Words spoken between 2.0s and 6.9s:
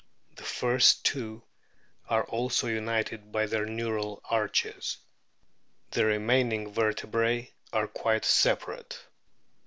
are also united by their neural arches. The remaining